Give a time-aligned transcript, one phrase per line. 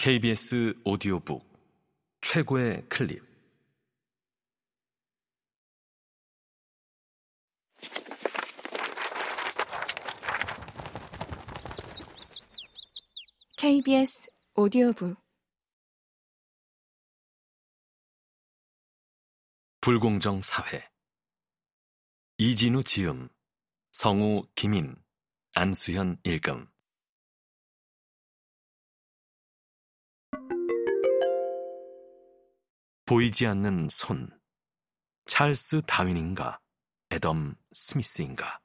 [0.00, 1.44] KBS 오디오북
[2.20, 3.20] 최고의 클립.
[13.56, 15.16] KBS 오디오북.
[19.80, 20.88] 불공정 사회.
[22.36, 23.28] 이진우 지음
[23.90, 24.94] 성우 김인
[25.54, 26.68] 안수현 일금
[33.08, 34.28] 보이지 않는 손.
[35.24, 36.60] 찰스 다윈인가?
[37.10, 38.60] 에덤 스미스인가?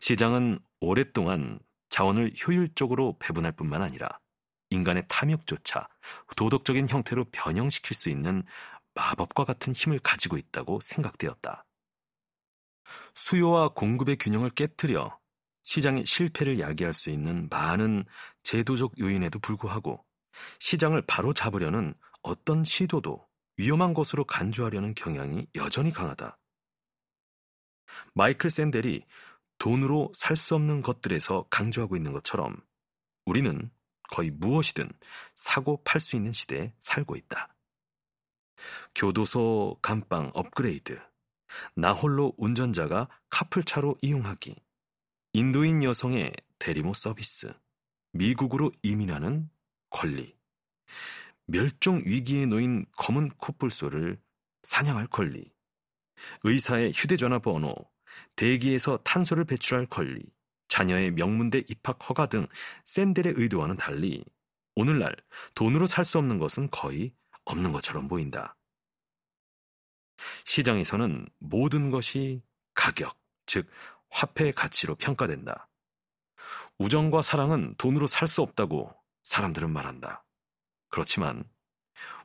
[0.00, 4.18] 시장은 오랫동안 자원을 효율적으로 배분할 뿐만 아니라
[4.70, 5.86] 인간의 탐욕조차
[6.36, 8.42] 도덕적인 형태로 변형시킬 수 있는
[8.94, 11.64] 마법과 같은 힘을 가지고 있다고 생각되었다.
[13.14, 15.16] 수요와 공급의 균형을 깨뜨려
[15.62, 18.04] 시장의 실패를 야기할 수 있는 많은
[18.42, 20.07] 제도적 요인에도 불구하고
[20.58, 26.38] 시장을 바로 잡으려는 어떤 시도도 위험한 것으로 간주하려는 경향이 여전히 강하다.
[28.14, 29.04] 마이클 샌델이
[29.58, 32.56] 돈으로 살 수 없는 것들에서 강조하고 있는 것처럼
[33.24, 33.70] 우리는
[34.10, 34.90] 거의 무엇이든
[35.34, 37.54] 사고 팔 수 있는 시대에 살고 있다.
[38.94, 41.00] 교도소 감방 업그레이드,
[41.74, 44.56] 나 홀로 운전자가 카풀차로 이용하기,
[45.34, 47.52] 인도인 여성의 대리모 서비스,
[48.12, 49.50] 미국으로 이민하는
[49.90, 50.36] 권리,
[51.46, 54.20] 멸종 위기에 놓인 검은 코뿔소를
[54.62, 55.50] 사냥할 권리,
[56.44, 57.74] 의사의 휴대전화 번호,
[58.36, 60.22] 대기에서 탄소를 배출할 권리,
[60.68, 62.46] 자녀의 명문대 입학 허가 등
[62.84, 64.24] 샌델의 의도와는 달리
[64.74, 65.16] 오늘날
[65.54, 67.14] 돈으로 살 수 없는 것은 거의
[67.44, 68.56] 없는 것처럼 보인다.
[70.44, 72.42] 시장에서는 모든 것이
[72.74, 73.68] 가격, 즉
[74.10, 75.68] 화폐의 가치로 평가된다.
[76.78, 78.94] 우정과 사랑은 돈으로 살 수 없다고
[79.28, 80.24] 사람들은 말한다.
[80.88, 81.44] 그렇지만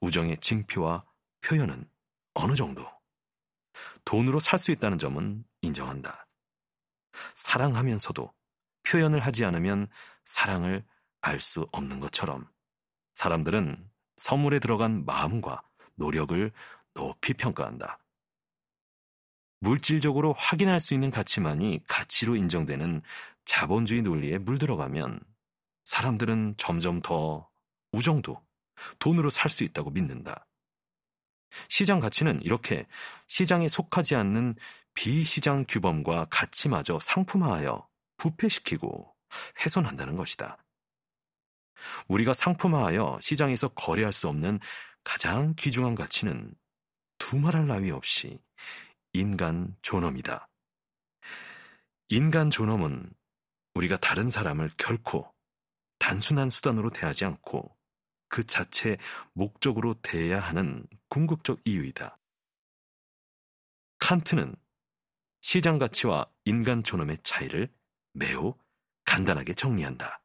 [0.00, 1.04] 우정의 징표와
[1.42, 1.88] 표현은
[2.34, 2.90] 어느 정도
[4.04, 6.26] 돈으로 살 수 있다는 점은 인정한다.
[7.36, 8.34] 사랑하면서도
[8.82, 9.86] 표현을 하지 않으면
[10.24, 10.84] 사랑을
[11.20, 12.50] 알 수 없는 것처럼
[13.14, 15.62] 사람들은 선물에 들어간 마음과
[15.94, 16.50] 노력을
[16.94, 18.00] 높이 평가한다.
[19.60, 23.02] 물질적으로 확인할 수 있는 가치만이 가치로 인정되는
[23.44, 25.20] 자본주의 논리에 물들어가면
[25.88, 27.48] 사람들은 점점 더
[27.92, 28.44] 우정도
[28.98, 30.46] 돈으로 살 수 있다고 믿는다.
[31.70, 32.86] 시장 가치는 이렇게
[33.26, 34.54] 시장에 속하지 않는
[34.92, 37.88] 비시장 규범과 가치마저 상품화하여
[38.18, 39.14] 부패시키고
[39.60, 40.62] 훼손한다는 것이다.
[42.08, 44.60] 우리가 상품화하여 시장에서 거래할 수 없는
[45.04, 46.54] 가장 귀중한 가치는
[47.16, 48.38] 두말할 나위 없이
[49.14, 50.50] 인간 존엄이다.
[52.10, 53.10] 인간 존엄은
[53.72, 55.32] 우리가 다른 사람을 결코
[56.08, 57.76] 단순한 수단으로 대하지 않고
[58.28, 58.96] 그 자체
[59.34, 62.18] 목적으로 대해야 하는 궁극적 이유이다.
[63.98, 64.56] 칸트는
[65.42, 67.70] 시장 가치와 인간 존엄의 차이를
[68.14, 68.54] 매우
[69.04, 70.22] 간단하게 정리한다.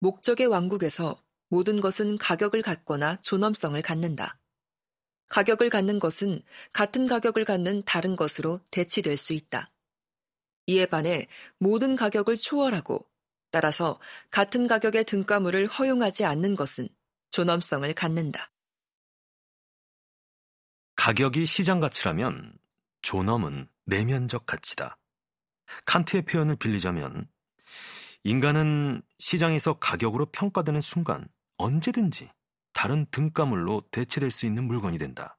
[0.00, 4.38] 목적의 왕국에서 모든 것은 가격을 갖거나 존엄성을 갖는다.
[5.28, 6.42] 가격을 갖는 것은
[6.74, 9.71] 같은 가격을 갖는 다른 것으로 대치될 수 있다.
[10.66, 11.26] 이에 반해
[11.58, 13.08] 모든 가격을 초월하고
[13.50, 14.00] 따라서
[14.30, 16.88] 같은 가격의 등가물을 허용하지 않는 것은
[17.30, 18.50] 존엄성을 갖는다.
[20.96, 22.56] 가격이 시장 가치라면
[23.02, 24.98] 존엄은 내면적 가치다.
[25.84, 27.28] 칸트의 표현을 빌리자면
[28.24, 32.30] 인간은 시장에서 가격으로 평가되는 순간 언제든지
[32.72, 35.38] 다른 등가물로 대체될 수 있는 물건이 된다.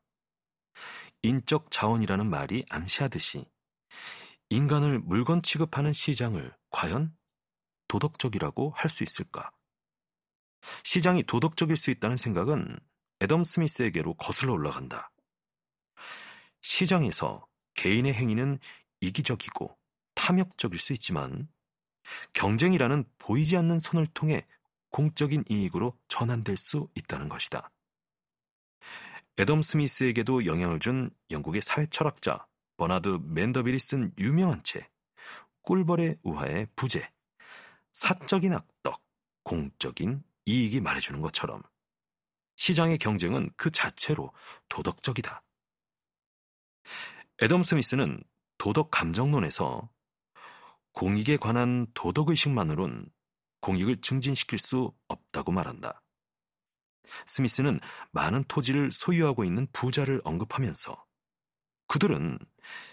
[1.21, 3.45] 인적 자원이라는 말이 암시하듯이
[4.53, 7.17] 인간을 물건 취급하는 시장을 과연
[7.87, 9.51] 도덕적이라고 할 수 있을까?
[10.83, 12.79] 시장이 도덕적일 수 있다는 생각은
[13.21, 15.11] 애덤 스미스에게로 거슬러 올라간다.
[16.61, 18.59] 시장에서 개인의 행위는
[19.01, 19.75] 이기적이고
[20.13, 21.49] 탐욕적일 수 있지만
[22.33, 24.45] 경쟁이라는 보이지 않는 손을 통해
[24.91, 27.71] 공적인 이익으로 전환될 수 있다는 것이다.
[29.39, 32.45] 애덤 스미스에게도 영향을 준 영국의 사회 철학자
[32.77, 34.91] 버나드 맨더빌이 쓴 유명한 책
[35.63, 37.09] 꿀벌의 우화의 부재
[37.91, 39.01] 사적인 악덕,
[39.43, 41.61] 공적인 이익이 말해주는 것처럼
[42.55, 44.33] 시장의 경쟁은 그 자체로
[44.69, 45.43] 도덕적이다.
[47.41, 48.23] 애덤 스미스는
[48.57, 49.89] 도덕 감정론에서
[50.93, 53.09] 공익에 관한 도덕 의식만으론
[53.61, 56.01] 공익을 증진시킬 수 없다고 말한다.
[57.25, 57.79] 스미스는
[58.11, 61.03] 많은 토지를 소유하고 있는 부자를 언급하면서
[61.93, 62.39] 그들은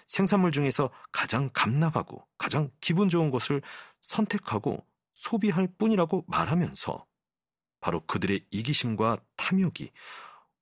[0.05, 3.63] 생산물 중에서 가장 감납하고 가장 기분 좋은 것을
[4.03, 7.07] 선택하고 소비할 뿐이라고 말하면서
[7.81, 9.91] 바로 그들의 이기심과 탐욕이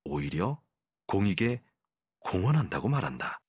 [0.05, 0.63] 오히려
[1.09, 1.63] 공익에
[2.21, 3.41] 공헌한다고 말한다.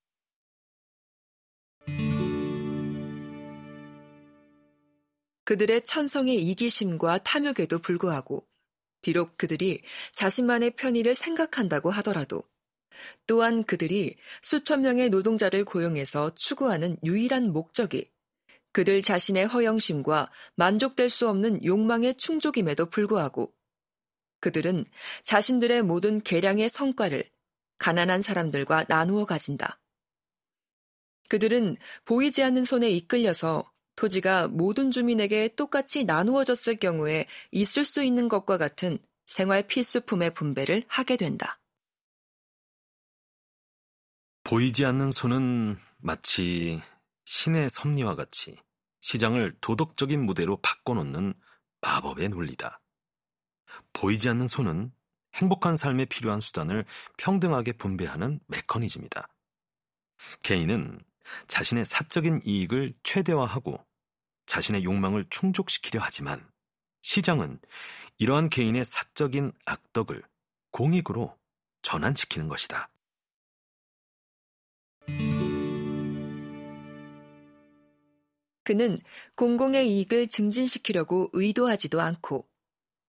[5.44, 8.48] 그들의 천성의 이기심과 탐욕에도 불구하고
[9.04, 9.84] 비록 그들이
[10.14, 12.44] 자신만의 편의를 생각한다고 하더라도
[13.28, 18.12] 또한 그들이 수천 명의 노동자를 고용해서 추구하는 유일한 목적이
[18.72, 23.54] 그들 자신의 허영심과 만족될 수 없는 욕망의 충족임에도 불구하고
[24.40, 24.86] 그들은
[25.24, 27.30] 자신들의 모든 계량의 성과를
[27.78, 29.80] 가난한 사람들과 나누어 가진다.
[31.30, 38.58] 그들은 보이지 않는 손에 이끌려서 토지가 모든 주민에게 똑같이 나누어졌을 경우에 있을 수 있는 것과
[38.58, 41.59] 같은 생활 필수품의 분배를 하게 된다.
[44.50, 46.82] 보이지 않는 손은 마치
[47.26, 48.58] 신의 섭리와 같이
[49.00, 51.36] 시장을 도덕적인 무대로 바꿔놓는
[51.82, 52.82] 마법의 논리다.
[53.94, 54.92] 보이지 않는 손은
[55.36, 56.86] 행복한 삶에 필요한 수단을
[57.20, 59.28] 평등하게 분배하는 메커니즘이다.
[60.42, 61.00] 개인은
[61.46, 63.86] 자신의 사적인 이익을 최대화하고
[64.48, 66.50] 자신의 욕망을 충족시키려 하지만
[67.04, 67.60] 시장은
[68.18, 70.24] 이러한 개인의 사적인 악덕을
[70.72, 71.38] 공익으로
[71.84, 72.90] 전환시키는 것이다.
[78.64, 79.00] 그는
[79.36, 82.48] 공공의 이익을 증진시키려고 의도하지도 않고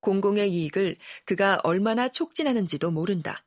[0.01, 3.45] 공공의 이익을 그가 얼마나 촉진하는지도 모른다.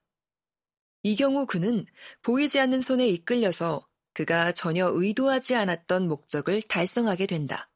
[1.01, 1.85] 이 경우 그는
[2.21, 7.69] 보이지 않는 손에 이끌려서 그가 전혀 의도하지 않았던 목적을 달성하게 된다.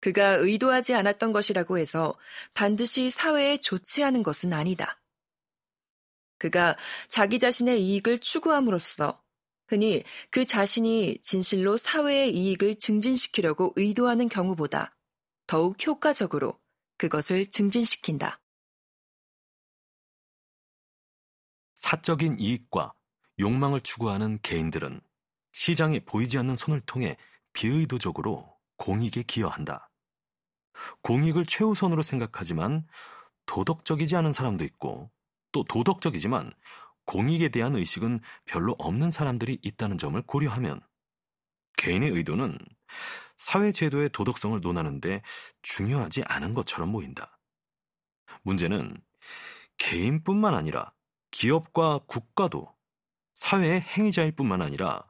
[0.00, 2.18] 그가 의도하지 않았던 것이라고 해서
[2.52, 5.00] 반드시 사회에 좋지 않은 것은 아니다.
[6.38, 6.76] 그가
[7.08, 9.23] 자기 자신의 이익을 추구함으로써
[9.66, 14.96] 흔히 그 자신이 진실로 사회의 이익을 증진시키려고 의도하는 경우보다
[15.46, 16.58] 더욱 효과적으로
[16.98, 18.40] 그것을 증진시킨다.
[21.74, 22.94] 사적인 이익과
[23.38, 25.00] 욕망을 추구하는 개인들은
[25.52, 27.16] 시장에 보이지 않는 손을 통해
[27.52, 29.90] 비의도적으로 공익에 기여한다.
[31.02, 32.86] 공익을 최우선으로 생각하지만
[33.46, 35.10] 도덕적이지 않은 사람도 있고
[35.52, 36.52] 또 도덕적이지만
[37.06, 40.80] 공익에 대한 의식은 별로 없는 사람들이 있다는 점을 고려하면
[41.76, 42.58] 개인의 의도는
[43.36, 45.22] 사회 제도의 도덕성을 논하는데
[45.62, 47.38] 중요하지 않은 것처럼 보인다.
[48.42, 48.96] 문제는
[49.78, 50.92] 개인뿐만 아니라
[51.30, 52.74] 기업과 국가도
[53.34, 55.04] 사회의 행위자일 뿐만 아니라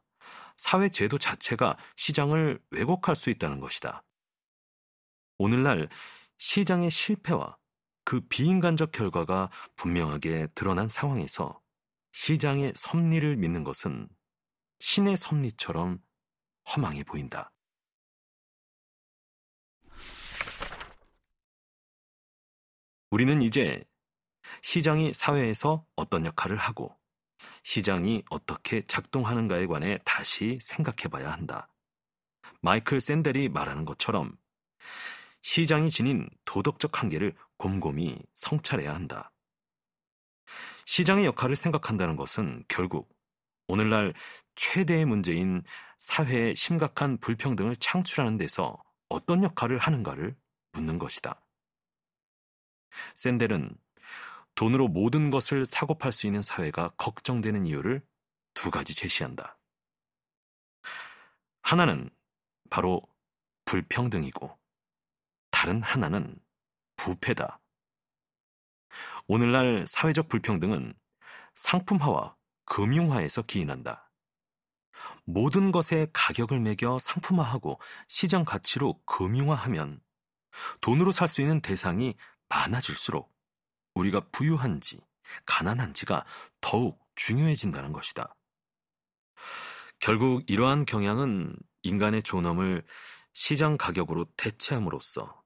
[0.57, 4.03] 사회 제도 자체가 시장을 왜곡할 수 있다는 것이다.
[5.37, 5.89] 오늘날
[6.39, 7.59] 시장의 실패와
[8.05, 11.61] 그 비인간적 결과가 분명하게 드러난 상황에서
[12.15, 14.09] 시장의 섭리를 믿는 것은
[14.79, 15.99] 신의 섭리처럼
[16.69, 17.53] 허망해 보인다.
[23.11, 23.85] 우리는 이제
[24.63, 26.97] 시장이 사회에서 어떤 역할을 하고
[27.65, 31.69] 시장이 어떻게 작동하는가에 관해 다시 생각해 봐야 한다.
[32.61, 34.39] 마이클 샌델이 말하는 것처럼
[35.43, 39.34] 시장이 지닌 도덕적 한계를 곰곰이 성찰해야 한다.
[40.87, 43.15] 시장의 역할을 생각한다는 것은 결국
[43.67, 44.15] 오늘날
[44.57, 45.63] 최대의 문제인
[45.99, 50.37] 사회의 심각한 불평등을 창출하는 데서 어떤 역할을 하는가를
[50.73, 51.41] 묻는 것이다.
[53.15, 53.77] 샌델은
[54.55, 58.03] 돈으로 모든 것을 사고 팔 수 있는 사회가 걱정되는 이유를
[58.53, 59.59] 두 가지 제시한다.
[61.63, 62.11] 하나는
[62.71, 63.03] 바로
[63.65, 64.57] 불평등이고
[65.51, 66.37] 다른 하나는
[66.97, 67.59] 부패다.
[69.27, 70.95] 오늘날 사회적 불평등은
[71.55, 74.11] 상품화와 금융화에서 기인한다.
[75.25, 80.01] 모든 것에 가격을 매겨 상품화하고 시장 가치로 금융화하면
[80.81, 82.15] 돈으로 살 수 있는 대상이
[82.49, 83.35] 많아질수록
[83.95, 85.01] 우리가 부유한지
[85.47, 86.25] 가난한지가
[86.61, 88.37] 더욱 중요해진다는 것이다.
[90.01, 92.85] 결국 이러한 경향은 인간의 존엄을
[93.33, 95.43] 시장 가격으로 대체함으로써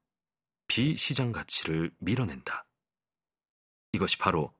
[0.67, 2.68] 비시장 가치를 밀어낸다.
[3.93, 4.53] 이것이 바로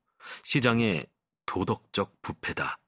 [0.43, 1.07] 시장의
[1.47, 2.79] 도덕적 부패다.